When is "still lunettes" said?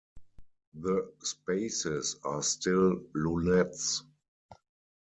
2.41-4.01